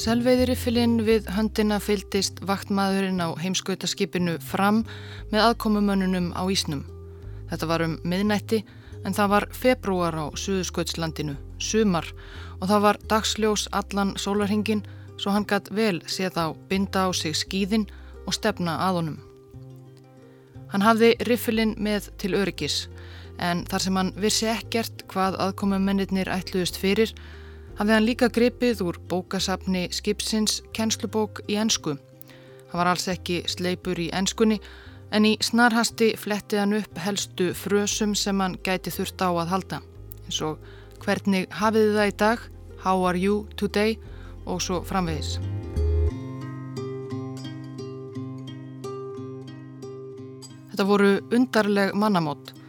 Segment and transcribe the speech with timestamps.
[0.00, 4.78] Með selveiðiriffilinn við höndina fylgdist vaktmaðurinn á heimskautaskipinu fram
[5.28, 6.86] með aðkomumönnunum á Ísnum.
[7.50, 8.62] Þetta var um miðnætti
[9.04, 12.08] en það var februar á Suðurskautslandinu, sumar
[12.62, 14.80] og það var dagsljós allan sólarhingin
[15.20, 17.84] svo hann gætt vel séð á binda á sig skýðin
[18.24, 19.18] og stefna að honum.
[20.72, 22.86] Hann hafði riffilinn með til öryggis
[23.36, 27.12] en þar sem hann vissi ekkert hvað aðkomumennir ætluðust fyrir
[27.80, 31.94] hafði hann líka gripið úr bókasafni skipsins kennslubók í ennsku.
[32.68, 34.58] Hann var alls ekki sleipur í ennskunni
[35.16, 39.80] en í snarhasti fletti hann upp helstu frösum sem hann gæti þurft á að halda.
[40.26, 40.60] eins og
[41.00, 42.38] hvernig hafiði það í dag,
[42.84, 43.96] how are you today
[44.44, 45.40] og svo framvegis.
[50.68, 52.59] Þetta voru undarleg mannamót.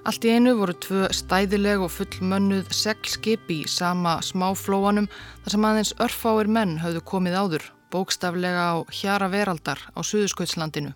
[0.00, 5.10] Allt í einu voru tvö stæðileg og fullmönnuð seglskip í sama smáflóanum
[5.44, 10.94] þar sem aðeins örfáir menn hafðu komið áður, bókstaflega á hjara veraldar á Suðurskautslandinu.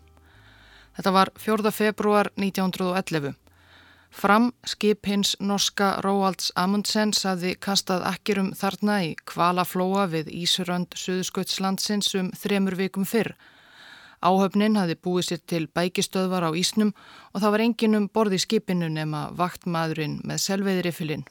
[0.96, 1.72] Þetta var 4.
[1.74, 3.34] februar 1911.
[4.14, 12.14] Fram skip hins norska Róalds Amundsen saði kastað akkirum þarna í kvalaflóa við Ísurönd Suðurskautslandsins
[12.16, 13.34] um þremur vikum fyrr
[14.24, 16.94] Áhöfnin hafi búið sér til bækistöðvar á Ísnum
[17.34, 21.26] og það var enginum borð í skipinu nema vaktmaðurinn með selveiðrifilinn.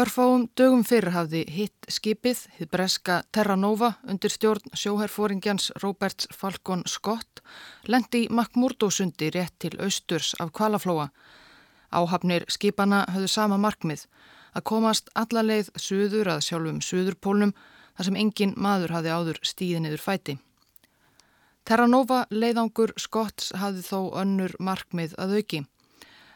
[0.00, 6.86] Örfáum dögum fyrr hafði hitt skipið, þið breska Terra Nova undir stjórn sjóherfóringjans Roberts Falcon
[6.88, 7.42] Scott,
[7.84, 11.10] lendi Makmurdosundi rétt til austurs af Kvalaflóa.
[11.92, 14.06] Áhafnir skipana höfðu sama markmið,
[14.56, 17.52] að komast allarleið suður að sjálfum suðurpólnum
[17.92, 20.38] þar sem engin maður hafði áður stíðiniður fæti.
[21.62, 25.60] Terranova leiðangur Skotts hafði þó önnur markmið að auki.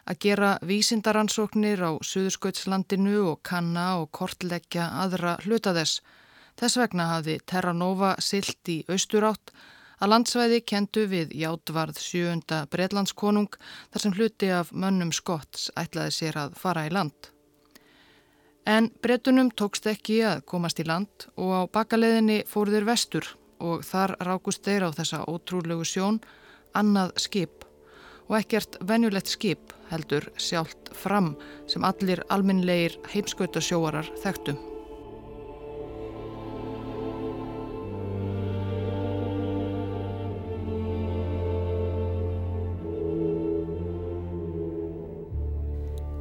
[0.07, 5.99] Að gera vísindaransóknir á Suðurskautslandinu og kanna og kortleggja aðra hluta þess.
[6.55, 9.51] Þess vegna hafði Terranova silt í austurátt
[9.99, 13.57] að landsvæði kentu við Játvarð sjöunda Breitlandskonung
[13.91, 17.33] þar sem hluti af mönnum Skotts ætlaði sér að fara í land.
[18.63, 23.29] En brettunum tókst ekki að komast í land og á bakaleðinni fór þeir vestur
[23.59, 26.21] og þar rákust þeir á þessa ótrúlegu sjón
[26.77, 27.65] annað skip
[28.27, 31.33] og ekkert venjulegt skip heldur sjálft fram
[31.71, 34.76] sem allir alminleir heimskautasjóarar þekktu.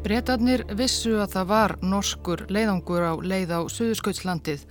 [0.07, 4.63] Bretarnir vissu að það var norskur leiðangur á leið á Suðurskautslandið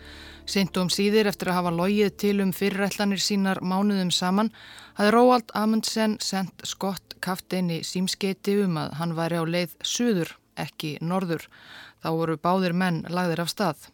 [0.46, 4.52] Seintum síðir eftir að hafa logið til um fyrirætlanir sínar mánuðum saman
[4.96, 10.92] hafði Róald Amundsen sendt skott kafteini símskeiti um að hann væri á leið suður, ekki
[11.02, 11.48] norður.
[12.00, 13.88] Þá voru báðir menn lagðir af stað.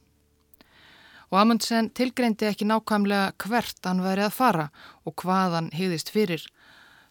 [1.32, 4.68] Og Amundsen tilgreindi ekki nákvæmlega hvert hann væri að fara
[5.08, 6.44] og hvað hann hegðist fyrir.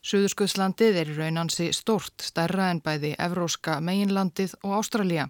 [0.00, 5.26] Suðurskuðslandið er í raunansi stort, stærra en bæði Evróska meginlandið og Ástralja.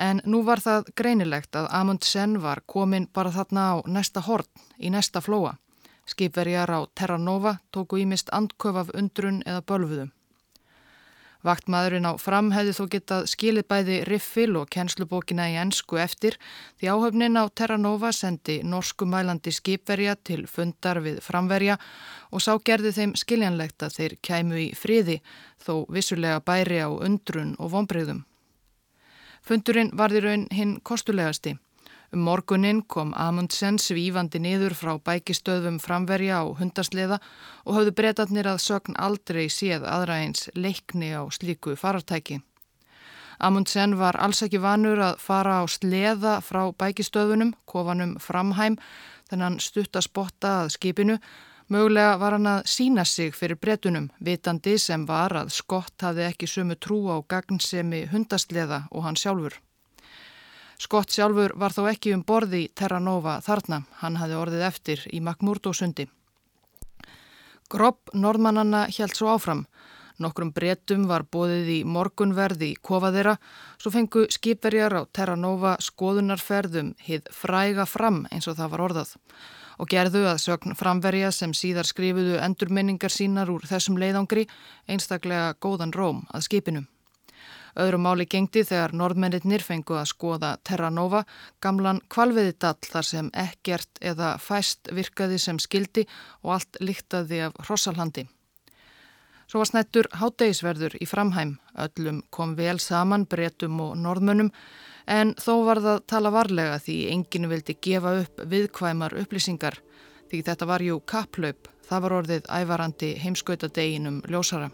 [0.00, 4.48] En nú var það greinilegt að Amundsen var komin bara þarna á næsta horn,
[4.80, 5.58] í næsta flóa.
[6.08, 10.10] Skipverjar á Terra Nova tóku ímist andköf af undrun eða bölfuðum.
[11.44, 16.38] Vaktmaðurinn á fram hefði þó getað skilið bæði riffil og kennslubókina í ennsku eftir
[16.80, 21.76] því áhöfnin á Terra Nova sendi norsku mælandi skipverja til fundar við framverja
[22.32, 25.18] og sá gerði þeim skiljanlegt að þeir kæmu í friði
[25.60, 28.24] þó vissulega bæri á undrun og vonbreyðum.
[29.44, 31.58] Fundurinn varði raun hinn kostulegasti.
[32.14, 37.16] Um morgunin kom Amundsen svífandi niður frá bækistöðum framverja á hundasleða
[37.66, 42.38] og hafðu breytatnir að sögn aldrei séð aðra eins leikni á slíku farartæki.
[43.42, 48.78] Amundsen var alls ekki vanur að fara á sleða frá bækistöðunum, kofanum framhæm,
[49.26, 51.18] þennan stutt að spotta að skipinu
[51.72, 56.46] Mögulega var hann að sína sig fyrir bretunum, vitandi sem var að Skott hafði ekki
[56.46, 59.63] sömu trú á gagnsemi hundastleða og hann sjálfur.
[60.78, 65.20] Skott sjálfur var þó ekki um borði Terra Nova þarna, hann hafði orðið eftir í
[65.22, 66.08] Makmurdo sundi.
[67.70, 69.64] Grobb norðmannanna hjælt svo áfram.
[70.22, 73.34] Nokkrum bretum var bóðið í morgunverð í kofaðera,
[73.82, 79.14] svo fengu skipverjar á Terra Nova skoðunarferðum hið fræga fram eins og það var orðað
[79.74, 84.46] og gerðu að sögn framverja sem síðar skrifuðu endurminningar sínar úr þessum leiðangri
[84.86, 86.84] einstaklega góðan róm að skipinu.
[87.80, 91.24] Öðru máli gengdi þegar norðmennir fengu að skoða Terra Nova,
[91.60, 96.06] gamlan kvalviðidall þar sem ekkert eða fæst virkaði sem skildi
[96.42, 98.28] og allt líktaði af Rossalhandi.
[99.50, 101.58] Svo var snættur hátdeisverður í framhæm.
[101.76, 104.52] Öllum kom vel saman, bretum og norðmönnum
[105.06, 109.76] en þó var það tala varlega því enginn vildi gefa upp viðkvæmar upplýsingar
[110.30, 114.72] því þetta var jú kapplaup, það var orðið ævarandi heimskautadeginum ljósara.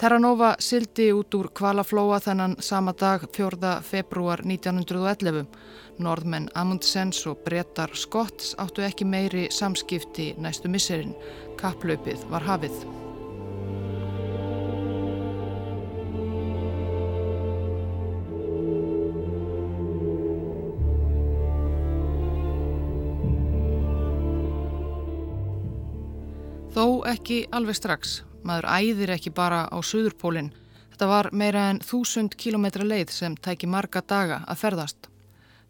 [0.00, 3.72] Terranova sildi út úr Kvalaflóa þennan sama dag 4.
[3.84, 5.42] februar 1911.
[6.00, 11.12] Norðmenn Amundsens og brettar Skotts áttu ekki meiri samskipti næstu misserinn.
[11.60, 12.80] Kapplaupið var hafið.
[26.80, 28.12] Þó ekki alveg strax.
[28.40, 30.46] Maður æðir ekki bara á Suðurpólinn.
[30.94, 35.10] Þetta var meira en þúsund kilometra leið sem tæki marga daga að ferðast.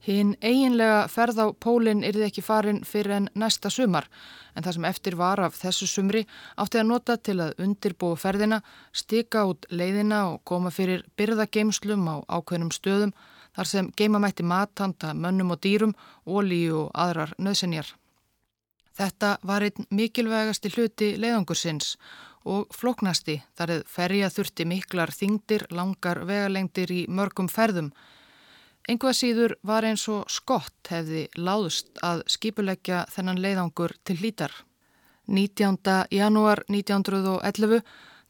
[0.06, 4.06] Hinn eiginlega ferð á pólinn yrði ekki farin fyrir en næsta sumar
[4.54, 6.22] en það sem eftir var af þessu sumri
[6.54, 8.62] átti að nota til að undirbúa ferðina,
[8.94, 13.16] stika út leiðina og koma fyrir byrðageimslum á ákveðnum stöðum
[13.58, 17.96] þar sem geimamætti matanda mönnum og dýrum, ólíu og aðrar nöðsenjar.
[19.00, 21.94] Þetta var einn mikilvægasti hluti leiðangursins
[22.44, 27.88] og floknasti þar eð ferja þurfti miklar þingdir, langar vegalengdir í mörgum ferðum.
[28.88, 34.52] Engu að síður var eins og skott hefði láðust að skipuleggja þennan leiðangur til hlítar.
[35.30, 35.78] 19.
[36.12, 37.80] janúar 1911,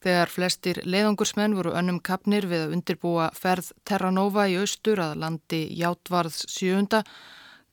[0.01, 5.65] þegar flestir leiðangursmenn voru önnum kapnir við að undirbúa ferð Terranova í austur að landi
[5.81, 7.03] Játvarðs sjöunda,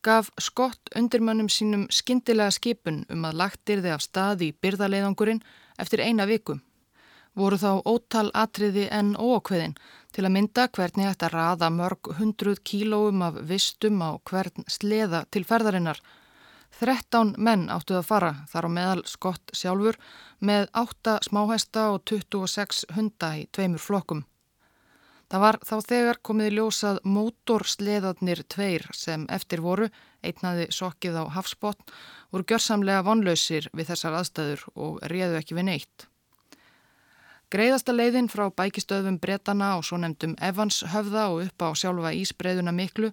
[0.05, 5.43] gaf skott undirmönnum sínum skindilega skipun um að lagtir þið af stað í byrðaleiðangurinn
[5.79, 6.59] eftir eina viku.
[7.39, 9.77] Voru þá ótal atriði en ókveðin
[10.15, 15.45] til að mynda hvernig þetta raða mörg hundruð kílóum af vistum á hvern sleða til
[15.47, 16.01] ferðarinnar.
[16.81, 19.99] 13 menn áttuð að fara þar á meðal skott sjálfur
[20.41, 24.25] með 8 smáhæsta og 26 hunda í tveimur flokkum.
[25.29, 29.91] Það var þá þegar komið ljósað mótorsleðarnir tveir sem eftir voru,
[30.25, 31.83] einnaði sokkið á hafsbót,
[32.33, 36.07] voru gjörsamlega vonlausir við þessar aðstæður og réðu ekki við neitt.
[37.53, 42.73] Greiðasta leiðin frá bækistöðum bretana og svo nefndum Evans höfða og upp á sjálfa ísbreyðuna
[42.77, 43.11] miklu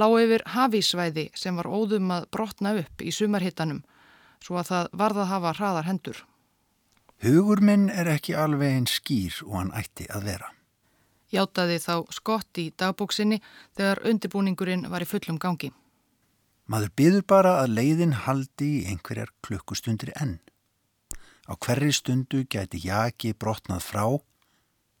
[0.00, 3.80] lág yfir hafísvæði sem var óðum að brotna upp í sumarhittanum
[4.44, 6.20] svo að það varða að hafa hraðar hendur.
[7.24, 10.52] Hugur minn er ekki alveg einn skýr og hann ætti að vera
[11.34, 13.40] játaði þá skott í dagbóksinni
[13.76, 15.72] þegar undirbúningurinn var í fullum gangi.
[16.70, 20.38] Maður byður bara að leiðin haldi í einhverjar klukkustundir enn.
[21.44, 24.06] Á hverri stundu gæti jaki brotnað frá,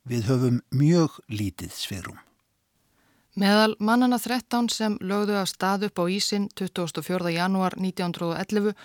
[0.04, 2.20] við höfum mjög lítið sviðrum.
[3.34, 7.32] Meðal mannana 13 sem lögðu af stað upp á Ísin 24.
[7.34, 8.76] janúar 1911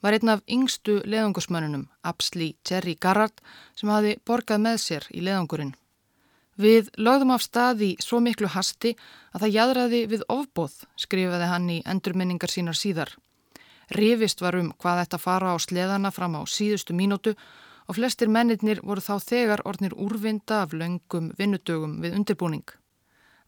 [0.00, 3.42] var einn af yngstu leðungusmönnunum, Absli Jerry Garrard,
[3.74, 5.74] sem hafi borgað með sér í leðungurinn.
[6.58, 8.96] Við lögðum af stað í svo miklu hasti
[9.30, 13.12] að það jæðraði við ofbóð, skrifaði hann í endurminningar sínar síðar.
[13.94, 17.36] Rivist var um hvað þetta fara á sleðana fram á síðustu mínútu
[17.86, 22.66] og flestir mennirnir voru þá þegar ornir úrvinda af löngum vinnudögum við undirbúning.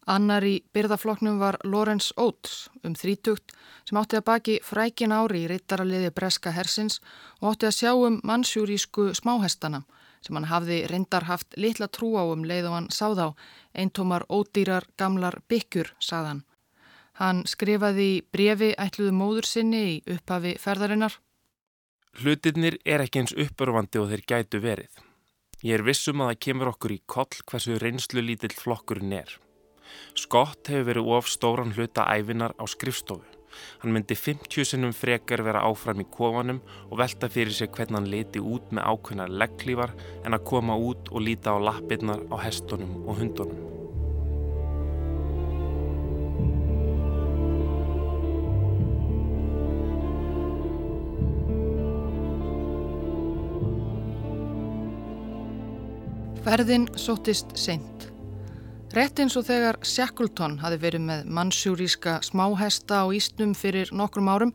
[0.06, 3.52] Annar í byrðafloknum var Lawrence Oates um þrítugt
[3.88, 7.02] sem átti að baki frækin ári í rittaraliði Breska Hersins
[7.42, 9.82] og átti að sjá um mannsjúrísku smáhestana
[10.24, 13.26] sem hann hafði reyndar haft litla trú á um leið og hann sá þá,
[13.74, 16.44] eintómar ódýrar gamlar byggjur, saðan.
[17.20, 21.18] Hann skrifaði í brefi ætluðu móður sinni í upphafi ferðarinnar.
[22.20, 24.90] Hlutirnir er ekki eins uppörfandi og þeir gætu verið.
[25.60, 29.34] Ég er vissum að það kemur okkur í koll hversu reynslu lítill flokkurinn er.
[30.16, 33.39] Skott hefur verið of stóran hluta æfinar á skrifstofu.
[33.80, 38.12] Hann myndi 50 sinnum frekar vera áfram í kofanum og velta fyrir sig hvernig hann
[38.12, 43.02] leti út með ákveðnar legglífar en að koma út og líta á lappirnar á hestunum
[43.06, 43.66] og hundunum.
[56.40, 58.09] Ferðin sótist seint.
[58.90, 64.50] Rétt eins og þegar Shackleton hafi verið með mannsjúríska smáhesta á Ísnum fyrir nokkrum árum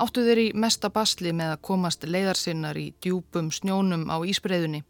[0.00, 4.80] áttu þeir í mesta basli með að komast leiðarsinnar í djúpum snjónum á Ísbreyðunni.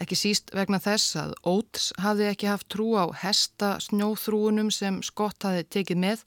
[0.00, 5.44] Ekki síst vegna þess að Oates hafi ekki haft trú á hesta snjóþrúunum sem Scott
[5.44, 6.24] hafi tekið með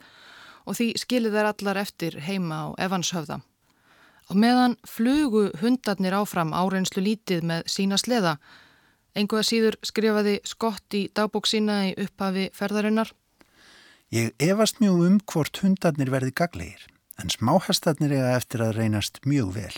[0.70, 3.42] og því skilir þær allar eftir heima á Evanshöfða.
[3.42, 8.38] Á meðan flugu hundarnir áfram árenslu lítið með sína sleða
[9.18, 13.14] Engu að síður skrifaði skott í dagbók sína í upphafi ferðarinnar.
[14.14, 16.84] Ég efast mjög um hvort hundarnir verði gaglegir,
[17.18, 19.78] en smáhastarnir eiga eftir að reynast mjög vel.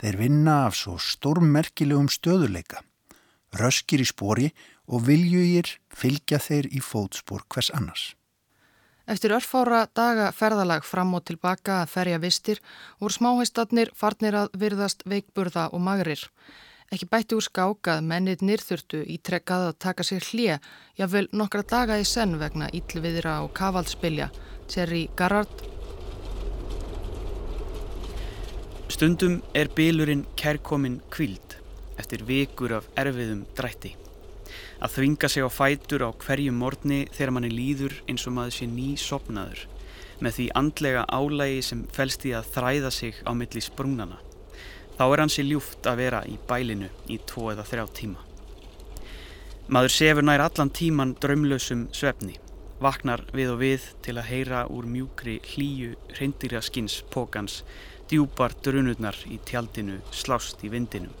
[0.00, 2.80] Þeir vinna af svo stórmerkilegum stöðuleika,
[3.60, 4.52] röskir í spori
[4.88, 8.14] og viljugir fylgja þeir í fótspor hvers annars.
[9.08, 12.58] Eftir örfára daga ferðalag fram og tilbaka að ferja vistir
[13.00, 16.20] voru smáheistarnir farnir að virðast veikburða og magrir.
[16.88, 20.54] Ekki bætti úr skák að mennið nýrþurtu ítrekkað að taka sér hlje,
[20.96, 24.30] jáfnvel nokkra daga í senn vegna íllviðra og kavaldspilja,
[24.72, 25.52] Terry Garrard.
[28.88, 31.58] Stundum er bylurinn kærkomin kvíld
[32.00, 33.92] eftir vikur af erfiðum drætti.
[34.80, 38.70] Að þvinga sig á fætur á hverju morgni þegar manni líður eins og maður sé
[38.70, 39.66] ný sopnaður
[40.24, 44.22] með því andlega álægi sem felst í að þræða sig á milli sprungnana.
[44.98, 48.24] Þá er hansi ljúft að vera í bælinu í tvo eða þrjá tíma.
[49.70, 52.34] Maður sefur nær allan tíman draumlausum svefni,
[52.82, 57.60] vaknar við og við til að heyra úr mjúkri hlýju hreindirja skins pókans,
[58.10, 61.14] djúpar drunurnar í tjaldinu slást í vindinum,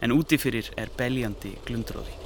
[0.00, 2.16] en útifyrir er beljandi glundróði.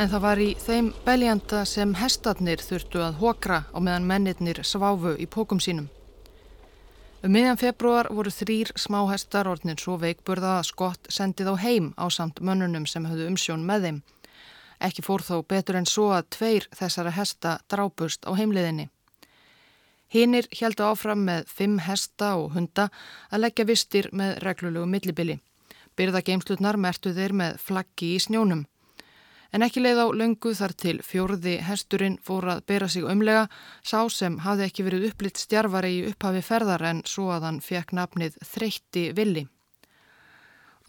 [0.00, 5.18] En það var í þeim beljanda sem hestarnir þurftu að hókra á meðan mennirnir sváfu
[5.20, 5.90] í pókum sínum.
[7.20, 12.08] Um miðjan februar voru þrýr smáhestar orðnin svo veikburða að skott sendið á heim á
[12.08, 13.98] samt mönnunum sem höfðu umsjón með þeim.
[14.80, 18.88] Ekki fór þó betur en svo að tveir þessara hesta drápust á heimliðinni.
[20.08, 22.88] Hinnir heldu áfram með fimm hesta og hunda
[23.28, 25.36] að leggja vistir með reglulegu millibili.
[26.00, 28.64] Byrða geimslutnar mertu þeir með flaggi í snjónum.
[29.50, 33.48] En ekki leið á löngu þar til fjórði hesturinn fór að bera sig umlega,
[33.82, 37.96] sá sem hafði ekki verið upplitt stjarfari í upphafi ferðar en svo að hann fekk
[37.98, 39.48] nafnið Þreytti Villi.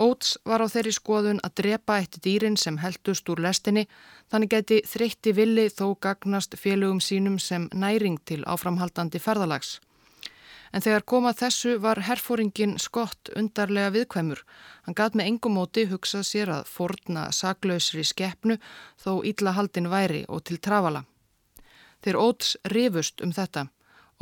[0.02, 3.88] Óts var á þeirri skoðun að drepa eitt dýrin sem heldust úr lestinni,
[4.32, 9.80] þannig geti Þreytti Villi þó gagnast félögum sínum sem næring til áframhaldandi ferðalags.
[10.72, 14.42] En þegar komað þessu var herfóringin skott undarlega viðkvæmur.
[14.88, 18.58] Hann gæt með engum móti hugsað sér að forna saklausri skeppnu
[19.04, 21.04] þó ítla haldin væri og til trafala.
[22.02, 23.68] Þeir óts rifust um þetta.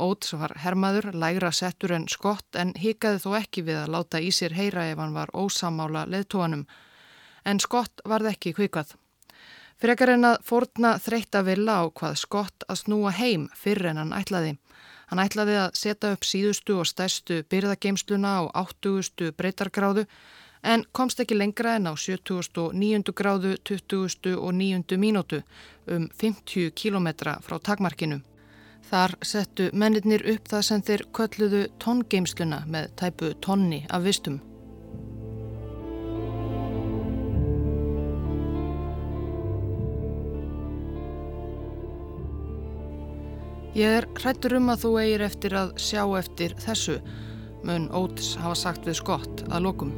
[0.00, 4.30] Óts var hermaður, lægra settur en skott en hikaði þó ekki við að láta í
[4.32, 6.66] sér heyra ef hann var ósamála leðtóanum.
[7.44, 8.96] En skott varð ekki kvikað.
[9.80, 14.16] Frekar en að forna þreytta vilja á hvað skott að snúa heim fyrr en hann
[14.16, 14.58] ætlaði.
[15.10, 19.32] Hann ætlaði að setja upp síðustu og stærstu byrðageimsluna á 80.
[19.34, 20.04] breytargráðu
[20.62, 23.10] en komst ekki lengra en á 79.
[23.18, 24.36] gráðu 20.
[24.38, 24.98] og 9.
[25.02, 25.42] mínútu
[25.90, 28.20] um 50 kílometra frá takmarkinu.
[28.90, 34.38] Þar settu mennirnir upp það sem þeir kölluðu tóngeimsluna með tæpu tonni af vistum.
[43.70, 46.96] Ég er hrættur um að þú eigir eftir að sjá eftir þessu,
[47.62, 49.92] mun Ótis hafa sagt við Skott að lokum.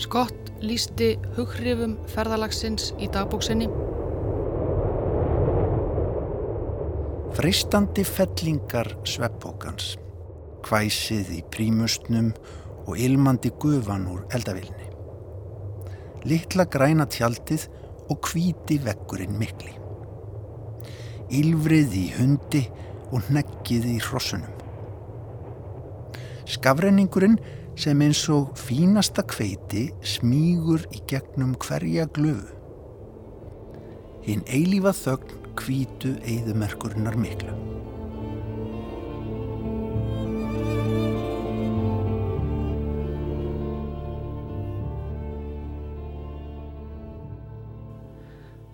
[0.00, 3.68] Skott lísti hughrifum ferðalagsins í dagbóksinni.
[7.36, 9.98] Freistandi fellingar sveppókans,
[10.64, 12.32] hvæsið í prímustnum
[12.86, 14.88] og ilmandi gufan úr eldavilni.
[16.24, 17.68] Littla græna tjaldið
[18.08, 19.82] og hvíti vekkurinn mikli
[21.32, 22.62] ylvrið í hundi
[23.14, 24.52] og neggið í hrossunum.
[26.46, 27.38] Skafrenningurinn
[27.76, 32.54] sem eins og fínasta kveiti smígur í gegnum hverja glöfu.
[34.26, 37.75] Hinn eilífa þögn kvítu eigðumerkurinnar miklu.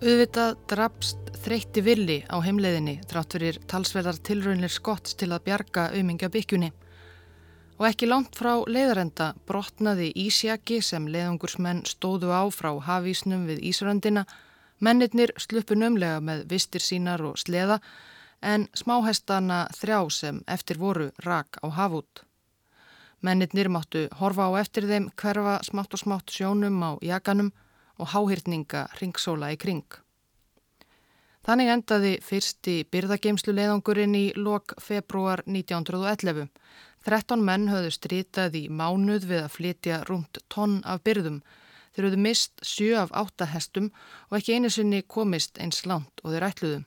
[0.03, 6.27] Auðvitað drapst þreytti villi á heimleiðinni þrátt fyrir talsverðar tilraunir skotts til að bjarga auðmingja
[6.33, 6.69] byggjunni.
[7.79, 14.25] Og ekki langt frá leiðarenda brotnaði Ísjaki sem leiðungursmenn stóðu á frá hafísnum við Ísröndina.
[14.83, 17.79] Mennirnir sluppu nömlega með vistir sínar og sleða
[18.43, 22.25] en smáhestana þrjá sem eftir voru rak á hafút.
[23.23, 27.55] Mennirnir máttu horfa á eftir þeim hverfa smátt og smátt sjónum á jakanum
[27.99, 29.85] og háhyrtninga ringsóla í kring.
[31.43, 36.47] Þannig endaði fyrsti byrðageimslu leiðangurinn í lok februar 1911.
[37.03, 41.41] 13 menn höfðu strítað í mánuð við að flytja rúmt tonn af byrðum.
[41.91, 43.91] Þeir höfðu mist 7 af 8 hestum
[44.29, 46.79] og ekki einu sinni komist eins langt og þeir ætluðu.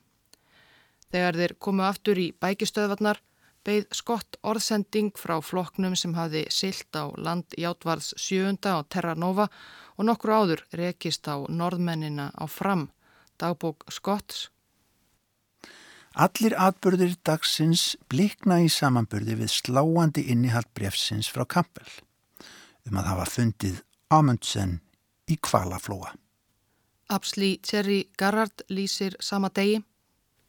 [1.13, 3.21] Þegar þeir komu aftur í bækistöðvarnar
[3.67, 8.55] beigð skott orðsending frá floknum sem hafði silt á land Játvarðs 7.
[8.73, 9.49] og Terra Nova
[9.97, 12.91] og nokkru áður rekist á norðmennina á fram,
[13.41, 14.51] dagbók Skotts.
[16.17, 21.89] Allir atbyrðir dagsins blikna í samanbyrði við sláandi innihald brefsins frá Kampel
[22.87, 23.83] um að hafa fundið
[24.15, 24.79] Amundsen
[25.29, 26.15] í kvalaflóa.
[27.13, 29.83] Absli Thierry Garrard lýsir sama degi.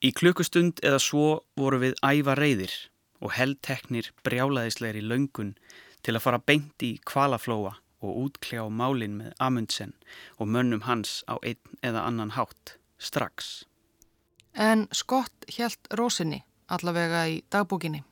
[0.05, 2.73] Í klukkustund eða svo voru við æfa reyðir
[3.21, 5.55] og heldteknir brjálaðisleiri löngun
[6.05, 9.95] til að fara beint í kvalaflóa og útkljá málinn með Amundsen
[10.37, 13.65] og mönnum hans á einn eða annan hátt, strax.
[14.53, 18.03] En Skott helt rósinni, allavega í dagbókinni.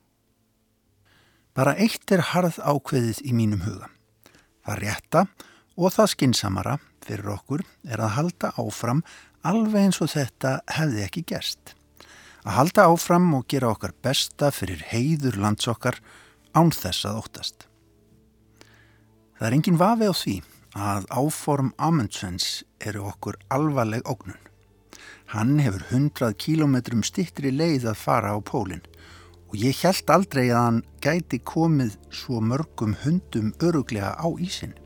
[1.56, 3.88] Bara eitt er harð ákveðið í mínum huga.
[4.66, 5.22] Það rétta
[5.76, 9.02] og það skinsamara fyrir okkur er að halda áfram
[9.46, 11.76] alveg eins og þetta hefði ekki gerst.
[12.46, 15.96] Að halda áfram og gera okkar besta fyrir heiður landsokkar
[16.54, 17.64] án þess að óttast.
[19.36, 20.34] Það er engin vafi á því
[20.78, 24.38] að áform Amundsens eru okkur alvarleg ógnun.
[25.34, 28.86] Hann hefur hundrað kílometrum stittri leið að fara á pólinn
[29.50, 34.78] og ég held aldrei að hann gæti komið svo mörgum hundum öruglega á ísinn.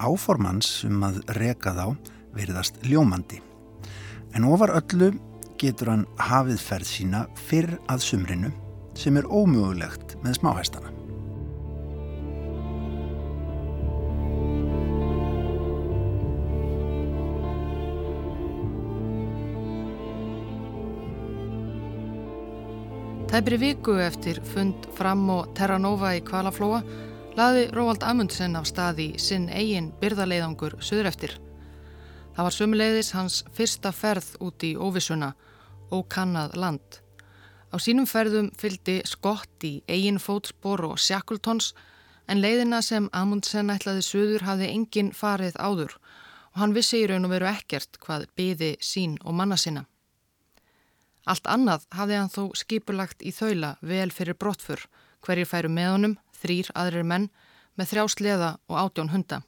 [0.00, 1.86] Áformans um að reka þá
[2.32, 3.44] veriðast ljómandi.
[4.32, 5.12] En ofar öllu
[5.60, 8.50] getur hann hafið ferð sína fyrr að sumrinu
[8.98, 10.90] sem er ómögulegt með smáhæstana.
[23.34, 26.84] Tæpri viku eftir fund fram og Terranova í Kvalaflóa
[27.34, 31.34] laði Róvald Amundsen af staði sinn eigin byrðaleiðangur söður eftir.
[32.34, 35.32] Það var sömuleiðis hans fyrsta ferð út í óvissuna
[35.94, 36.98] og kannad land.
[37.70, 41.72] Á sínum ferðum fylgdi skott í eigin fótspor og sjakkultons
[42.26, 45.96] en leiðina sem Amundsen ætlaði söður hafði enginn farið áður
[46.54, 49.86] og hann vissi í raun og veru ekkert hvað byði sín og manna sinna.
[51.24, 54.88] Allt annað hafði hann þó skipulagt í þaula vel fyrir brottfur
[55.24, 57.30] hverjir færu með honum þrýr aðrir menn
[57.78, 59.44] með þrjá sleða og átjón hunda.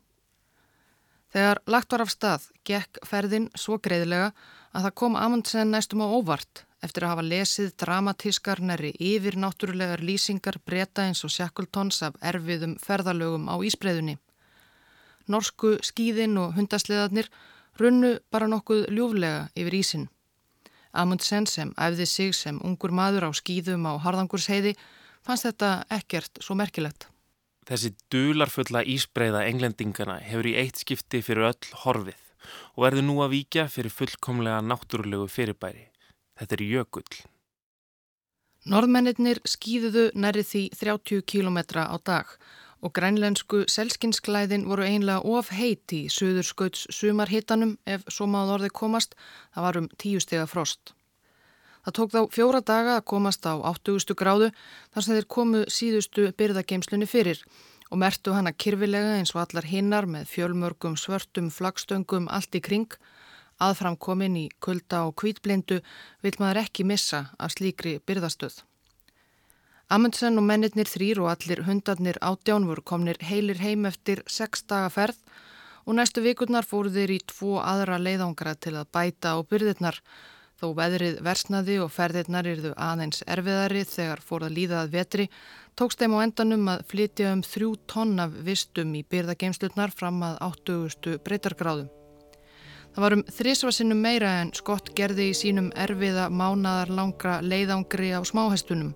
[1.37, 4.31] Þegar lagt var af stað gekk ferðin svo greiðilega
[4.73, 10.01] að það kom Amundsen næstum á óvart eftir að hafa lesið dramatískar næri yfir náttúrulegar
[10.01, 14.15] lýsingar breyta eins og Shackletons af erfiðum ferðalögum á Ísbreiðunni.
[15.29, 17.29] Norsku skýðin og hundasleðarnir
[17.83, 20.07] runnu bara nokkuð ljúflega yfir Ísin.
[20.97, 24.73] Amundsen sem æfði sig sem ungur maður á skýðum á Harðangursheiði
[25.21, 27.11] fannst þetta ekkert svo merkilegt.
[27.67, 32.23] Þessi dularfulla ísbreyða englendingana hefur í eitt skipti fyrir öll horfið
[32.77, 35.89] og verður nú að víkja fyrir fullkomlega náttúrulegu fyrirbæri.
[36.39, 37.17] Þetta er jökull.
[38.67, 42.31] Norðmennir skýðuðu næri því 30 km á dag
[42.83, 48.71] og grænlensku selskynsklæðin voru einlega of heiti í söður skauts sumarhittanum ef svo máð orði
[48.83, 49.15] komast,
[49.55, 50.96] það var um tíu stega frost.
[51.87, 54.17] Það tók þá fjóra daga að komast á 80.
[54.19, 54.49] gráðu
[54.91, 57.39] þar sem þeir komu síðustu byrðageimslunni fyrir
[57.95, 62.91] og mertu hana kyrfilega eins og allar hinnar með fjölmörgum svörtum flagstöngum allt í kring.
[63.63, 65.79] Aðframkomin í kulda og kvítblindu
[66.27, 68.65] vil maður ekki missa af slíkri byrðastöð.
[69.87, 74.91] Amundsen og mennirnir þrýr og allir hundarnir átján voru komnir heilir heim eftir sex daga
[74.91, 75.23] ferð
[75.87, 80.03] og næstu vikurnar fóru þeir í tvo aðra leiðangra til að bæta á byrðirnar
[80.57, 85.27] Þó veðrið versnaði og ferðirnar yrðu aðeins erfiðari þegar fór að líða að vetri,
[85.77, 90.39] tókst þeim á endanum að flytja um þrjú tonn af vistum í byrðageimslutnar fram að
[90.47, 91.19] 80.
[91.27, 91.91] breytargráðum.
[92.95, 98.25] Það var um þrísvarsinnum meira en Skott gerði í sínum erfiða mánadar langra leiðangri á
[98.25, 98.95] smáhestunum.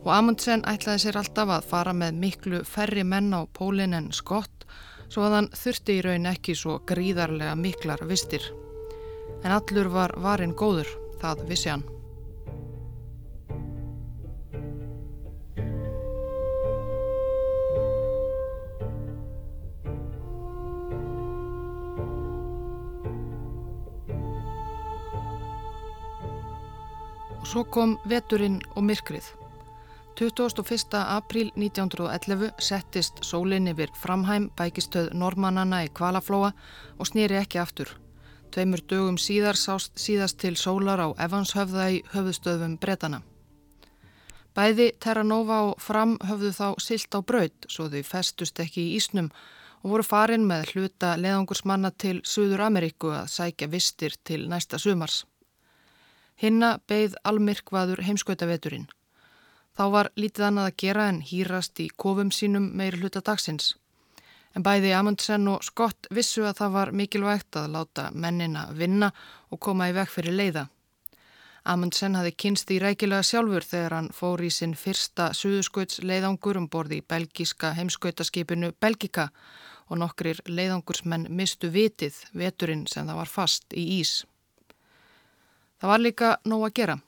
[0.00, 4.64] Og Amundsen ætlaði sér alltaf að fara með miklu færri menn á pólinn en Skott,
[5.12, 8.48] svo að hann þurfti í raun ekki svo gríðarlega miklar vistir
[9.42, 10.88] en allur var varinn góður,
[11.22, 11.84] það vissi hann.
[27.42, 29.24] Og svo kom veturinn og myrkrið.
[30.14, 30.94] 21.
[30.94, 36.52] apríl 1911 settist sólinn yfir framhæm bækistöð normannana í Kvalaflóa
[36.98, 37.90] og snýri ekki aftur.
[38.52, 43.22] Tveimur dögum síðar sást síðast til sólar á Evanshöfða í höfðustöðum bretana.
[44.52, 49.30] Bæði Terranova og Fram höfðu þá silt á braud svo þau festust ekki í Ísnum
[49.80, 55.22] og voru farin með hluta leðangursmanna til Suður Ameríku að sækja vistir til næsta sumars.
[56.36, 58.88] Hinna beigð almirkvaður heimskautaveturinn.
[59.72, 63.72] Þá var lítið annað að gera en hýrast í kofum sínum meir hluta dagsins.
[64.52, 69.08] En bæði Amundsen og Scott vissu að það var mikilvægt að láta mennina vinna
[69.50, 70.66] og koma í veg fyrir leiða.
[71.64, 76.66] Amundsen hafi kynst í rækilega sjálfur þegar hann fór í sinn fyrsta suðuskauts leiðangur um
[76.68, 79.28] borði í belgíska heimskautaskipinu Belgika
[79.88, 84.24] og nokkrir leiðangursmenn mistu vitið veturinn sem það var fast í ís.
[85.78, 86.98] Það var líka nóg að gera.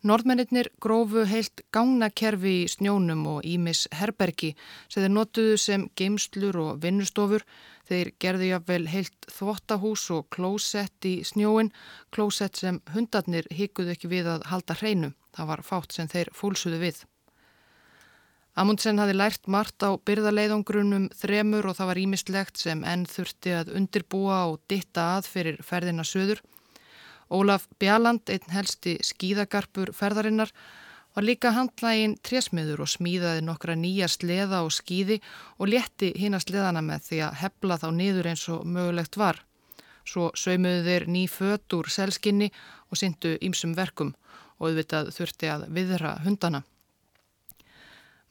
[0.00, 4.54] Norðmennir grófu heilt gangnakerfi í snjónum og ímis herbergi
[4.88, 7.44] sem þeir notuðu sem geimslur og vinnustofur.
[7.90, 11.68] Þeir gerðu jáfnvel heilt þvottahús og klósett í snjóin,
[12.14, 15.10] klósett sem hundarnir hikuðu ekki við að halda hreinu.
[15.36, 17.02] Það var fátt sem þeir fúlsuðu við.
[18.56, 23.74] Amundsen hafi lært margt á byrðaleiðungrunum þremur og það var ímislegt sem enn þurfti að
[23.76, 26.40] undirbúa og ditta að fyrir ferðina söður.
[27.30, 30.50] Ólaf Bjalland, einn helsti skíðagarpur ferðarinnar,
[31.14, 35.20] var líka handlægin trésmiður og smíðaði nokkra nýja sleða og skíði
[35.58, 39.40] og létti hinn að sleðana með því að hefla þá niður eins og mögulegt var.
[40.06, 42.50] Svo sögmuðu þeir ný fött úr selskinni
[42.90, 44.14] og syndu ímsum verkum
[44.58, 46.62] og auðvitað þurfti að viðra hundana.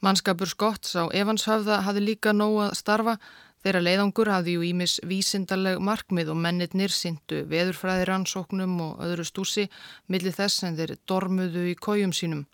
[0.00, 3.16] Mannskapur Skotts á Evanshöfða hafði líka nóg að starfa
[3.60, 9.66] Þeirra leiðangur hafði jú ímis vísindarleg markmið og mennitnir syndu veðurfræðiransóknum og öðru stúsi
[10.08, 12.46] millir þess en þeir dormuðu í kójum sínum.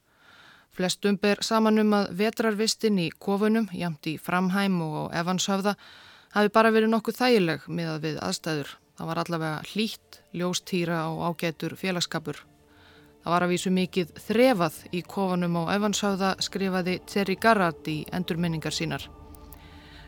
[0.74, 5.76] Flestum ber saman um að vetrarvistin í kofunum, jamt í framhæm og á evanshöfða,
[6.34, 8.72] hafi bara verið nokkuð þægileg miðað við aðstæður.
[8.96, 12.42] Það var allavega hlýtt, ljóstýra og ágætur félagskapur.
[13.22, 18.74] Það var að vísu mikið þrefað í kofunum á evanshöfða skrifaði Terry Garrard í endurminningar
[18.74, 19.06] sínar.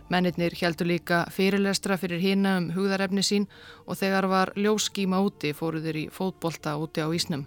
[0.08, 3.44] Mennirnir heldur líka fyrirlestra fyrir hina um hugðarefni sín
[3.84, 7.44] og þegar var ljóskíma úti fóru þeir í fótbolta úti á Ísnum.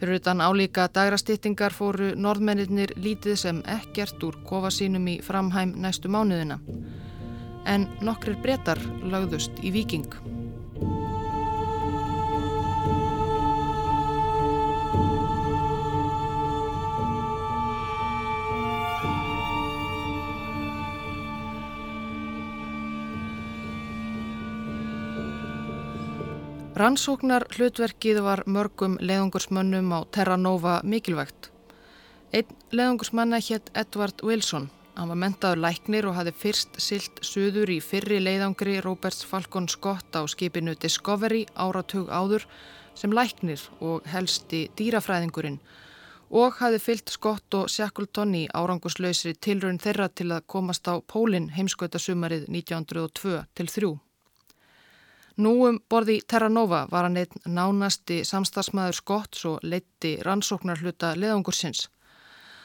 [0.00, 6.08] Fyrir utan álíka dagrastýttingar fóru norðmennirnir lítið sem ekkert úr kofa sínum í framhæm næstu
[6.08, 6.58] mánuðina.
[7.64, 10.43] En nokkrir breytar lagðust í viking.
[26.84, 31.46] Rannsóknar hlutverkið var mörgum leðungursmönnum á Terra Nova mikilvægt.
[32.28, 34.66] Einn leðungursmanna hétt Edward Wilson.
[34.92, 40.12] Hann var mentaður læknir og hafði fyrst silt suður í fyrri leiðangri Roberts Falcon Scott
[40.12, 42.44] á skipinu Discovery áratug áður
[42.92, 45.60] sem læknir og helsti dýrafræðingurinn
[46.36, 51.54] og hafði fyllt Scott og Shackleton í áranguslausri tilraun þeirra til að komast á Pólinn
[51.56, 53.96] heimskautasummarið 1902 til 3.
[55.36, 61.16] Nú um borði Terra Nova var hann einn nánasti samstagsmaður Skotts og leitti rannsóknar hluta
[61.18, 61.88] leiðangursins.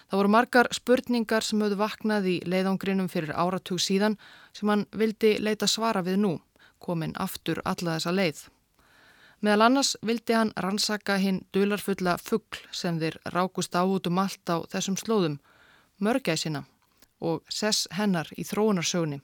[0.09, 4.19] Það voru margar spurningar sem höfðu vaknað í leiðangrinum fyrir áratug síðan
[4.53, 6.31] sem hann vildi leita svara við nú,
[6.77, 8.43] komin aftur alla þessa leið.
[9.41, 14.45] Meðal annars vildi hann rannsaka hinn dularfulla fuggl sem þeir rákust á út um allt
[14.45, 15.39] á þessum slóðum,
[15.97, 16.65] mörgæsina
[17.19, 19.21] og sess hennar í þróunarsögni.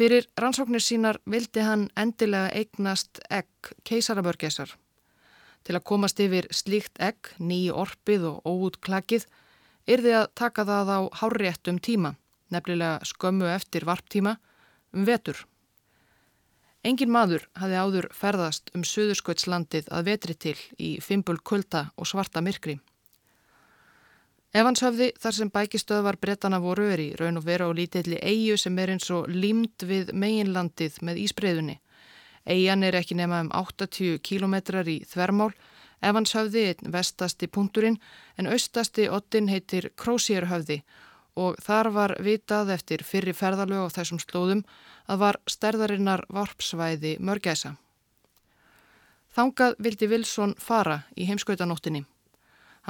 [0.00, 4.70] Fyrir rannsóknir sínar vildi hann endilega eignast egg keisarabörgesar.
[5.60, 9.26] Til að komast yfir slíkt egg, nýji orpið og óútklakið,
[9.84, 12.14] yrði að taka það á háréttum tíma,
[12.48, 14.38] nefnilega skömmu eftir varptíma,
[14.96, 15.44] um vetur.
[16.80, 22.40] Engin maður hafi áður ferðast um Suðursköldslandið að vetri til í fimpul kulda og svarta
[22.40, 22.80] myrkri.
[24.50, 28.78] Evanshöfði þar sem bækistöðvar brettana voru er í raun og vera á lítilli eigu sem
[28.82, 31.76] er eins og límt við meginlandið með ísbreyðunni.
[32.50, 35.52] Eigan er ekki nema um 80 kilometrar í þvermál,
[36.02, 38.00] Evanshöfði einn vestasti punkturinn
[38.40, 40.80] en austasti ottin heitir Krósierhöfði
[41.38, 44.64] og þar var vitað eftir fyrri ferðalög á þessum slóðum
[45.06, 47.76] að var stærðarinnar varpsvæði mörgæsa.
[49.30, 52.02] Þangað vildi Wilson fara í heimskautanóttinni.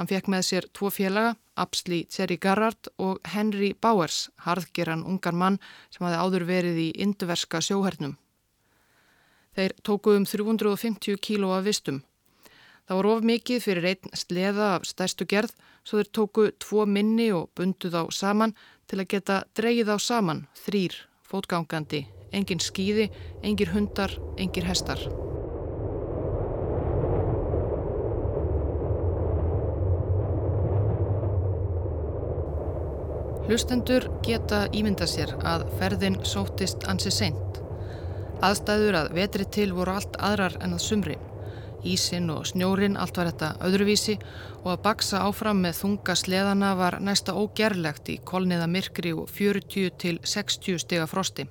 [0.01, 5.59] Hann fekk með sér tvo félaga, Absli Terry Garrard og Henry Bowers, harðgeran ungar mann
[5.93, 8.15] sem hafi áður verið í indverska sjóhernum.
[9.53, 12.01] Þeir tóku um 350 kíló af vistum.
[12.89, 15.53] Það voru of mikið fyrir einn sleða af stærstu gerð,
[15.85, 18.55] svo þeir tóku tvo minni og bunduð á saman
[18.89, 23.11] til að geta dreyið á saman, þrýr, fótgangandi, engin skýði,
[23.45, 25.30] engir hundar, engir hestar.
[33.51, 37.57] Hlustendur geta ímynda sér að ferðin sóttist ansi seint.
[38.39, 41.17] Aðstæður að vetri til voru allt aðrar en að sumri.
[41.83, 44.15] Ísin og snjórin allt var þetta öðruvísi
[44.61, 49.91] og að baksa áfram með þunga sleðana var næsta ógerlegt í kolniða myrkri og 40
[49.99, 51.49] til 60 stega frosti.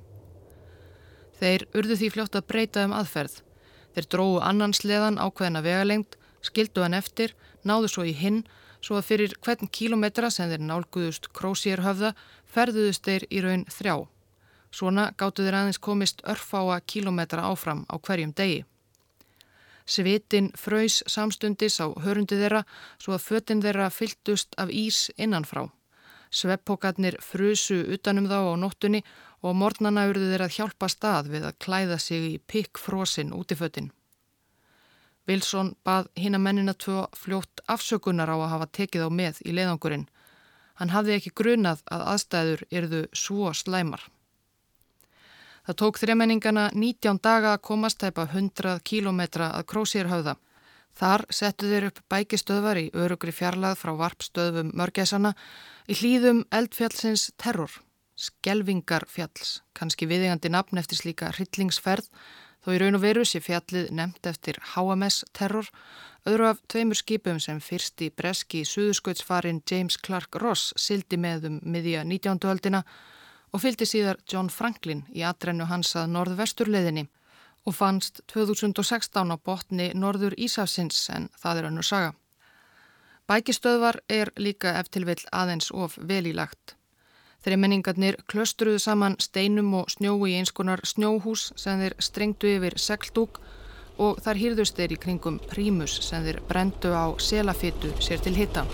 [1.37, 3.43] Þeir urðu því fljótt að breyta um aðferð.
[3.93, 8.47] Þeir dróðu annan sleðan ákveðina vegalengt skildu hann eftir, náðu svo í hinn,
[8.81, 12.15] svo að fyrir hvern kílometra sem þeir nálguðust krósýrhöfða
[12.51, 13.97] ferðuðust þeir í raun þrjá.
[14.71, 18.65] Svona gáttu þeir aðeins komist örfáa kílometra áfram á hverjum degi.
[19.91, 22.63] Svitin fröys samstundis á hörundi þeirra
[23.03, 25.67] svo að fötinn þeirra fylltust af ís innanfrá.
[26.31, 29.03] Sveppókarnir frusu utanum þá á nóttunni
[29.43, 33.59] og mornana urðu þeir að hjálpa stað við að klæða sig í pikkfrosin út í
[33.59, 33.91] fötinn.
[35.31, 39.55] Wilson bað hinn að mennina tvö fljótt afsökunar á að hafa tekið á með í
[39.55, 40.09] leiðangurinn.
[40.81, 44.03] Hann hafði ekki grunað að aðstæður erðu svo slæmar.
[45.67, 50.35] Það tók þremenningana 19 daga að komast tæpa 100 kílometra að Krósýrhauða.
[50.99, 55.37] Þar settu þeir upp bækistöðvar í örugri fjarlað frá varpstöðum mörgæsana
[55.87, 57.71] í hlýðum eldfjallsins terror,
[58.19, 62.09] skelvingarfjalls, kannski viðegandi nafn eftir slíka hryllingsferð,
[62.65, 65.69] þó í raun og veru sé fjallið nefnt eftir HMS terror,
[66.29, 71.61] öðru af tveimur skipum sem fyrst í breski suðuskautsfarin James Clark Ross sildi með um
[71.65, 72.45] miðja 19.
[72.53, 72.83] öldina
[73.53, 77.09] og fylgdi síðar John Franklin í atrennu hans að norðvesturleðinni
[77.67, 82.13] og fannst 2016 á botni norður Ísafsins en það er önnur saga.
[83.31, 86.75] Bækistöðvar er líka eftir vil aðeins of velílagt.
[87.41, 93.41] Þeirri menningarnir klöstruðu saman steinum og snjói í einskonar snjóhús sem þeir strengtu yfir segldúk
[94.01, 98.67] og þar hýrðust þeir í kringum prímus sem þeir brendu á selafittu sér til hitta.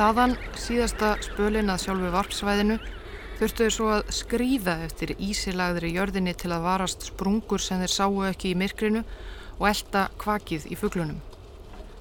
[0.00, 2.76] Þaðan síðasta spölin að sjálfu varpsvæðinu
[3.36, 8.54] þurftuðu svo að skrýða eftir ísilagðri jörðinni til að varast sprungur sem þeir sáu ekki
[8.54, 9.02] í myrkrinu
[9.58, 11.18] og elda kvakið í fugglunum.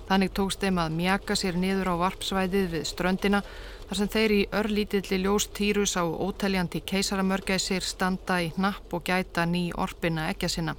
[0.07, 3.43] Þannig tókst þeim að mjaka sér niður á varpsvæðið við ströndina
[3.89, 9.73] þar sem þeir í örlítilli ljóstýrus á ótaljandi keisaramörgæsir standa í hnapp og gæta ný
[9.75, 10.77] orpina ekja sinna.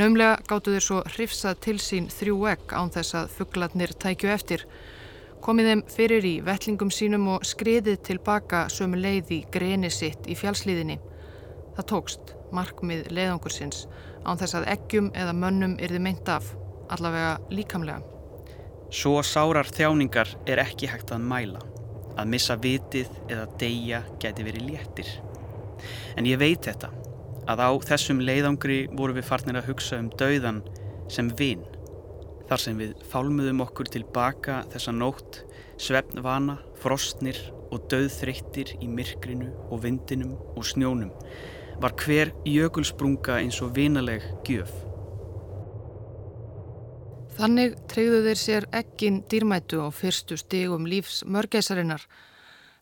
[0.00, 4.68] Naumlega gáttu þeir svo hrifsað til sín þrjú ekk án þess að fugglarnir tækju eftir
[5.44, 10.36] komið þeim fyrir í vettlingum sínum og skriðið tilbaka sömu leið í greni sitt í
[10.40, 10.96] fjálslíðinni.
[11.76, 13.84] Það tókst, markmið leiðangursins,
[14.24, 16.48] án þess að eggjum eða mönnum yrði meint af,
[16.94, 18.00] allavega líkamlega.
[18.94, 21.60] Svo sárar þjáningar er ekki hægt að mæla.
[22.14, 25.12] Að missa vitið eða deyja geti verið léttir.
[26.16, 26.92] En ég veit þetta,
[27.50, 30.62] að á þessum leiðangri voru við farnir að hugsa um dauðan
[31.12, 31.66] sem vinn
[32.44, 35.40] Þar sem við fálmuðum okkur tilbaka þessa nótt,
[35.80, 37.38] svefnvana, frostnir
[37.72, 41.12] og döðþreyttir í myrkrinu og vindinum og snjónum,
[41.80, 44.74] var hver jökulsprunga eins og vinaleg gjöf.
[47.34, 52.04] Þannig treyðu þeir sér ekkin dýrmætu á fyrstu stigum lífs mörgæsarinnar,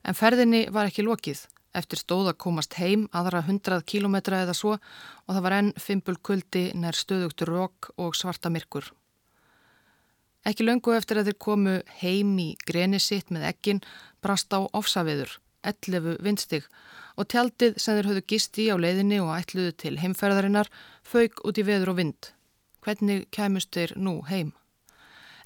[0.04, 1.46] en ferðinni var ekki lokið.
[1.72, 6.18] Eftir stóð að komast heim aðra hundrað kílometra eða svo og það var enn fimpul
[6.20, 8.90] kuldi nær stöðugtur rók og svarta myrkur.
[10.42, 13.82] Ekki löngu eftir að þeir komu heim í greni sitt með ekkin
[14.24, 16.66] brast á ofsaveður, 11 vindstig
[17.14, 20.70] og tjaldið sem þeir höfðu gist í á leiðinni og ætluðu til heimferðarinnar
[21.06, 22.32] fauk út í veður og vind.
[22.82, 24.50] Hvernig kæmust þeir nú heim?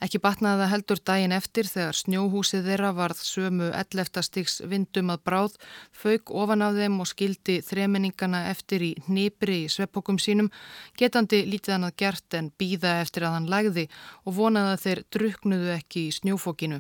[0.07, 4.21] Ekki batnaði það heldur daginn eftir þegar snjóhúsið þeirra varð sömu 11.
[4.23, 5.57] stiks vindum að bráð,
[5.91, 10.53] fauk ofan af þeim og skildi þreminningana eftir í nýpri í sveppokum sínum,
[10.95, 13.89] getandi lítið hann að gert en býða eftir að hann lægði
[14.23, 16.79] og vonaði að þeir druknuðu ekki í snjófókinu.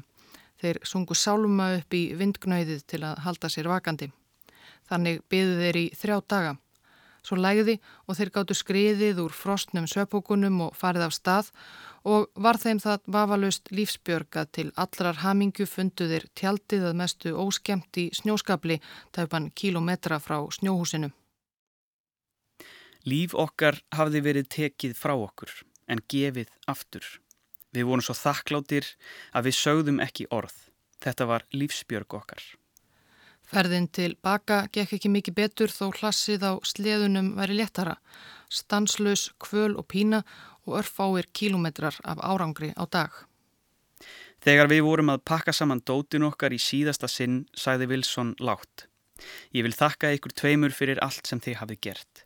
[0.62, 4.12] Þeir sungu sáluma upp í vindgnauðið til að halda sér vakandi.
[4.86, 6.54] Þannig byðu þeir í þrjá daga.
[7.26, 11.50] Svo lægði og þeir gáttu skriðið úr frostnum sveppokunum og farið af stað
[12.06, 18.08] og var þeim það vafalust lífsbjörgað til allrar hamingju funduðir tjaldið að mestu óskemmt í
[18.14, 18.78] snjóskabli
[19.16, 21.10] tæpan kílometra frá snjóhúsinu.
[23.06, 25.50] Líf okkar hafði verið tekið frá okkur
[25.90, 27.04] en gefið aftur.
[27.74, 28.86] Við vorum svo þakkláttir
[29.34, 30.54] að við sögðum ekki orð.
[31.02, 32.42] Þetta var lífsbjörg okkar.
[33.46, 37.96] Ferðin til baka gekk ekki mikið betur þó hlassið á sleðunum væri léttara.
[38.50, 40.24] Stanslaus, kvöl og pína
[40.66, 43.10] og örfáir kílometrar af árangri á dag.
[44.42, 48.86] Þegar við vorum að pakka saman dótin okkar í síðasta sinn, sagði Wilson látt.
[49.54, 52.24] Ég vil þakka ykkur tveimur fyrir allt sem þið hafið gert.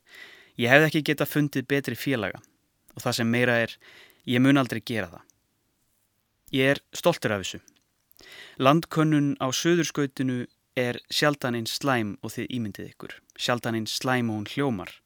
[0.58, 2.40] Ég hef ekki getað fundið betri félaga
[2.96, 3.76] og það sem meira er,
[4.26, 5.26] ég mun aldrei gera það.
[6.50, 7.60] Ég er stoltur af þessu.
[8.58, 10.42] Landkönnun á söðurskautinu
[10.80, 13.14] er sjaldan einn slæm og þið ímyndið ykkur.
[13.36, 14.96] Sjaldan einn slæm og hún hljómar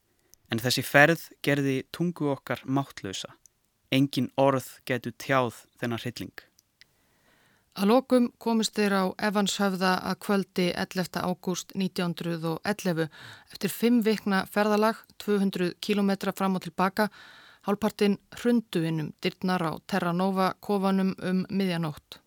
[0.54, 3.32] En þessi ferð gerði tungu okkar máttlösa.
[3.90, 6.34] Engin orð getu tjáð þennan hrylling.
[7.74, 11.18] Að lokum komist þeir á Evanshöfða að kvöldi 11.
[11.26, 13.08] ágúst 1911
[13.50, 17.08] eftir fimm vikna ferðalag 200 km fram og tilbaka
[17.66, 22.20] hálpartinn hrunduinum dyrnar á Terranova kofanum um miðjanótt.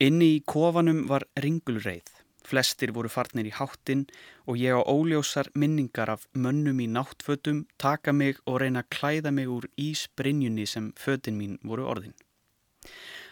[0.00, 2.19] Inni í kofanum var ringulreið.
[2.46, 4.06] Flestir voru farnir í háttin
[4.48, 9.30] og ég á óljósar minningar af mönnum í náttfötum taka mig og reyna að klæða
[9.34, 12.16] mig úr ísbrinjunni sem fötin mín voru orðin.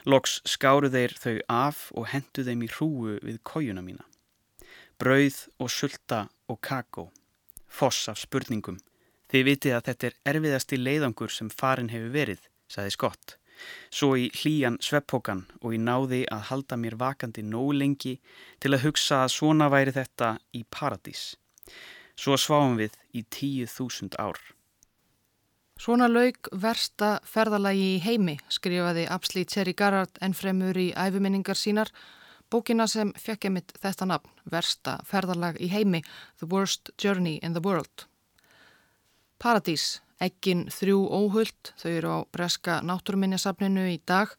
[0.07, 4.05] Loks skáru þeir þau af og hendu þeim í hrúu við kójuna mína.
[4.99, 7.09] Brauð og sulta og kakó.
[7.67, 8.79] Foss af spurningum.
[9.29, 13.37] Þið vitið að þetta er erfiðasti leiðangur sem farin hefur verið, saði Skott.
[13.91, 18.19] Svo í hlýjan sveppókan og ég náði að halda mér vakandi nóg lengi
[18.61, 21.35] til að hugsa að svona væri þetta í paradís.
[22.19, 24.39] Svo sváum við í tíu þúsund ár.
[25.79, 31.93] Svona lauk versta ferðalagi í heimi, skrifaði Abslí Terry Garrard ennfremur í æfuminningar sínar,
[32.51, 36.03] bókina sem fekk emitt þetta nafn, versta ferðalag í heimi,
[36.41, 38.09] The Worst Journey in the World.
[39.39, 44.33] Paradís, ekkin þrjú óhullt, þau eru á breska náttúruminjasafninu í dag,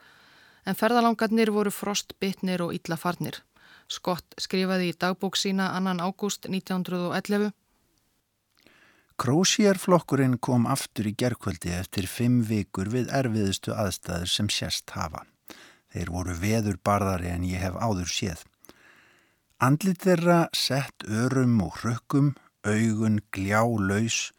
[0.66, 3.42] en ferðalangarnir voru frostbytnir og illafarnir.
[3.90, 7.54] Skott skrifaði í dagbók sína annan ágúst 1911
[9.20, 15.26] Krósierflokkurinn kom aftur í gerkvöldi eftir fimm vikur við erfiðustu aðstæður sem sérst hafa.
[15.92, 18.46] Þeir voru veður barðari en ég hef áður séð.
[19.60, 22.30] Andlit þeirra sett örum og hrökkum,
[22.64, 24.30] augun gljá laus,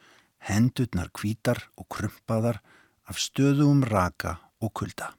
[0.48, 2.60] hendurnar kvítar og krumpaðar
[3.08, 5.12] af stöðum raka og kulda.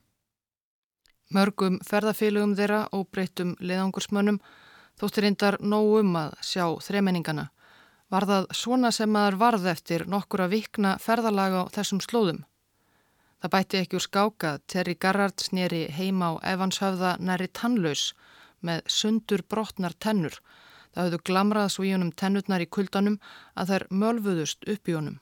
[1.32, 4.40] Mörgum ferðafélugum þeirra og breytum leðangursmönnum
[5.00, 7.48] þóttir reyndar nóg um að sjá þremenningana
[8.12, 12.42] var það svona sem maður varð eftir nokkura vikna ferðalaga á þessum slóðum.
[13.40, 18.12] Það bætti ekki úr skáka Terry Garrard snýri heima á Evanshöfða næri tannlaus
[18.60, 20.36] með sundur brotnar tennur.
[20.92, 23.18] Það höfðu glamrað honum tennurnar í kuldanum
[23.56, 25.20] að þær mölfuðust upp í honum.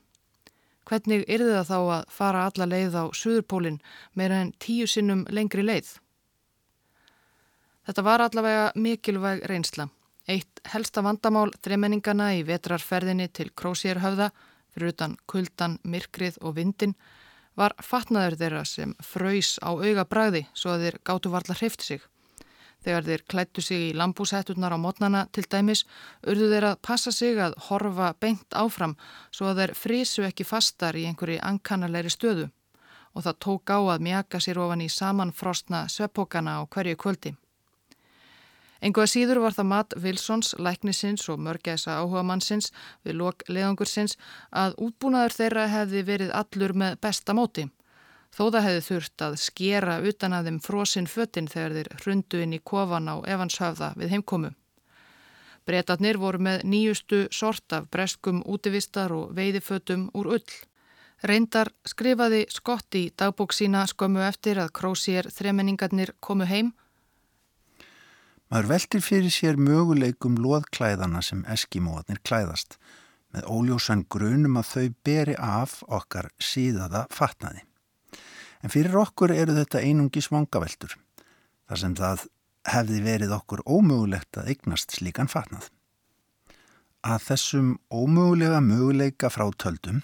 [0.90, 3.80] Hvernig yrði það þá að fara alla leið á Suðurpólinn
[4.18, 6.00] meira en tíu sinnum lengri leið?
[7.86, 9.86] Þetta var allavega mikilvæg reynsla.
[10.26, 14.30] Eitt helsta vandamál þreimenningana í vetrarferðinni til Krósierhöfða,
[14.74, 16.94] fyrir utan kuldan, myrkrið og vindin,
[17.54, 22.02] var fatnaður þeirra sem fröys á auga bræði svo að þeir gáttu varla hreift sig.
[22.80, 25.84] Þegar þeir klættu sig í lambúsætturnar á mótnana til dæmis,
[26.24, 28.96] urðu þeir að passa sig að horfa beint áfram
[29.28, 32.48] svo að þeir frísu ekki fastar í einhverju ankannalegri stöðu
[33.14, 37.34] og það tók á að mjaka sér ofan í samanfrostna sveppókana á hverju kvöldi.
[38.80, 42.70] Engu að síður var það mat Wilsons, læknisins og mörgæsa áhuga mannsins
[43.04, 44.16] við lok leðangursins
[44.56, 47.66] að útbúnaður þeirra hefði verið allur með besta móti.
[48.30, 52.56] Þó það hefði þurft að skera utan að þeim frosinn fötinn þegar þeir hrundu inn
[52.56, 54.50] í kofan á Evanshöfða við heimkomu.
[55.66, 60.52] Bretarnir voru með nýjustu sort af breskum útivistar og veiðifötum úr ull.
[61.26, 66.72] Reyndar skrifaði Skott í dagbók sína skömmu eftir að Krósier þremenningarnir komu heim
[68.50, 72.80] Maður veltir fyrir sér möguleikum loðklæðana sem eskimóðnir klæðast
[73.30, 77.62] með óljósan grunum að þau beri af okkar síðaða fatnaði.
[78.60, 80.96] En fyrir okkur eru þetta einungi svangaveltur
[81.70, 82.24] þar sem það
[82.68, 85.70] hefði verið okkur ómögulegt að eignast slíkan fatnað.
[87.00, 90.02] Að þessum ómögulega möguleika frátöldum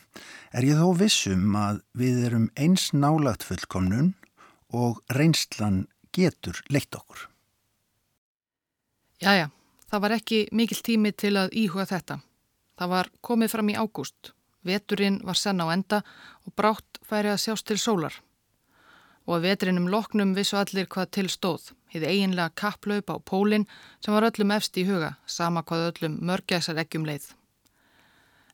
[0.56, 4.14] er ég þó vissum að við erum eins nálagt fullkomnun
[4.72, 5.84] og reynslan
[6.16, 7.26] getur leitt okkur.
[9.20, 9.50] Jæja,
[9.90, 12.20] það var ekki mikil tími til að íhuga þetta.
[12.76, 14.32] Það var komið fram í ágúst.
[14.66, 16.00] Veturinn var senn á enda
[16.44, 18.16] og brátt færi að sjást til sólar.
[19.26, 21.72] Og að veturinnum loknum vissu allir hvað til stóð.
[21.90, 23.66] Hið eiginlega kapplaup á pólinn
[24.00, 27.32] sem var öllum efst í huga, sama hvað öllum mörgæsar ekkjum leið.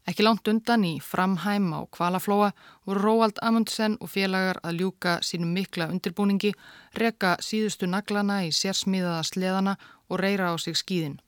[0.09, 2.51] Ekki langt undan í framhæm á kvalaflóa
[2.87, 6.51] voru Róald Amundsen og félagar að ljúka sínum mikla undirbúningi,
[6.99, 9.77] reka síðustu naglana í sérsmíðaða sleðana
[10.11, 11.21] og reyra á sig skýðin.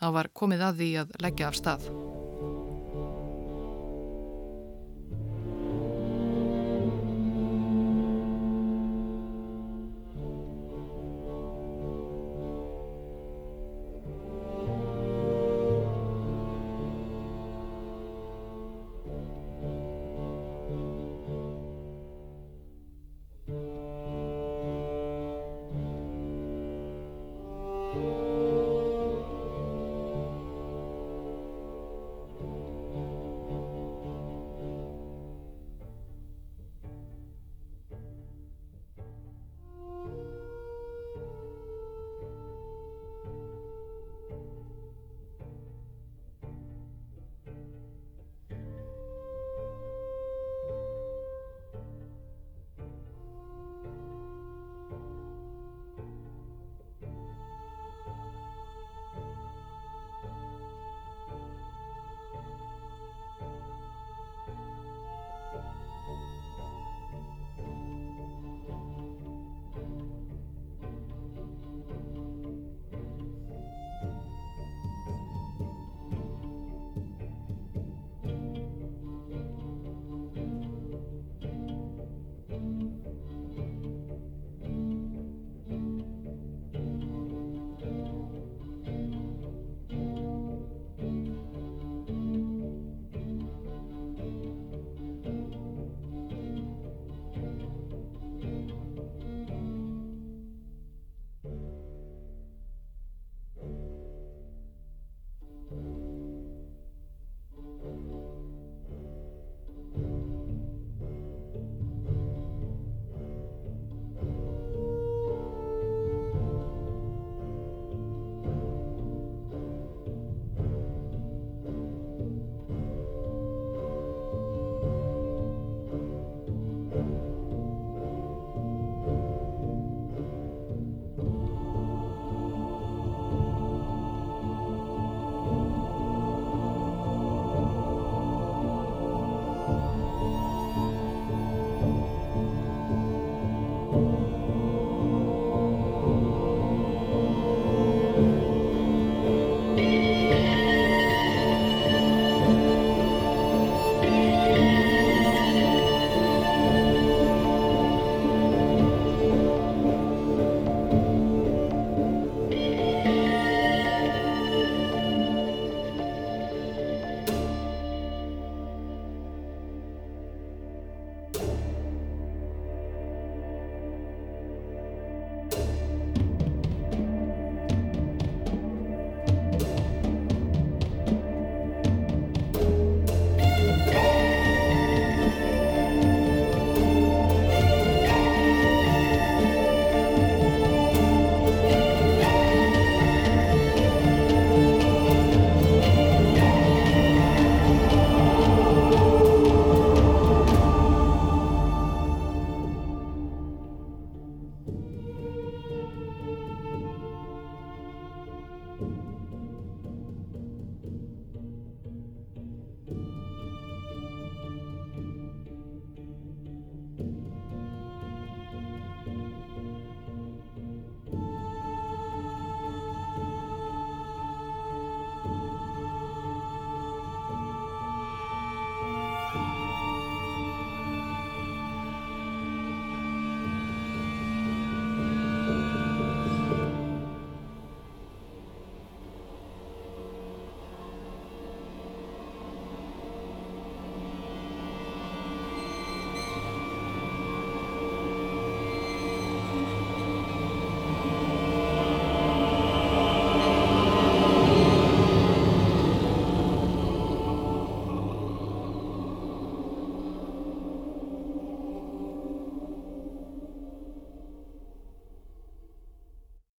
[0.00, 1.90] Það var komið að því að leggja af stað.